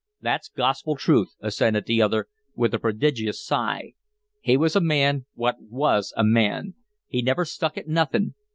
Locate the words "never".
7.21-7.45